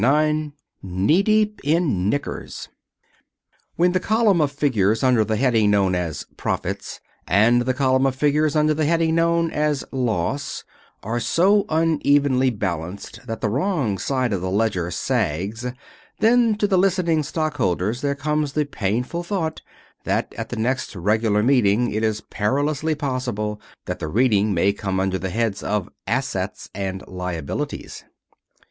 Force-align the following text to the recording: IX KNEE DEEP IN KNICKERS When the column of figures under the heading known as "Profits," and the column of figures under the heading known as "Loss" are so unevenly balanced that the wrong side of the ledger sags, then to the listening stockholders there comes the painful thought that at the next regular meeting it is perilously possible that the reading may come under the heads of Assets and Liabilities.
IX 0.03 0.51
KNEE 0.81 1.21
DEEP 1.21 1.61
IN 1.63 2.09
KNICKERS 2.09 2.69
When 3.75 3.91
the 3.91 3.99
column 3.99 4.41
of 4.41 4.51
figures 4.51 5.03
under 5.03 5.23
the 5.23 5.35
heading 5.35 5.69
known 5.69 5.93
as 5.93 6.25
"Profits," 6.37 6.99
and 7.27 7.61
the 7.61 7.75
column 7.75 8.07
of 8.07 8.15
figures 8.15 8.55
under 8.55 8.73
the 8.73 8.85
heading 8.85 9.13
known 9.13 9.51
as 9.51 9.85
"Loss" 9.91 10.63
are 11.03 11.19
so 11.19 11.65
unevenly 11.69 12.49
balanced 12.49 13.19
that 13.27 13.41
the 13.41 13.49
wrong 13.49 13.99
side 13.99 14.33
of 14.33 14.41
the 14.41 14.49
ledger 14.49 14.89
sags, 14.89 15.67
then 16.19 16.55
to 16.55 16.65
the 16.65 16.79
listening 16.79 17.21
stockholders 17.21 18.01
there 18.01 18.15
comes 18.15 18.53
the 18.53 18.65
painful 18.65 19.21
thought 19.21 19.61
that 20.03 20.33
at 20.35 20.49
the 20.49 20.55
next 20.57 20.95
regular 20.95 21.43
meeting 21.43 21.93
it 21.93 22.03
is 22.03 22.21
perilously 22.21 22.95
possible 22.95 23.61
that 23.85 23.99
the 23.99 24.07
reading 24.07 24.51
may 24.51 24.73
come 24.73 24.99
under 24.99 25.19
the 25.19 25.29
heads 25.29 25.61
of 25.61 25.89
Assets 26.07 26.71
and 26.73 27.03
Liabilities. 27.07 28.03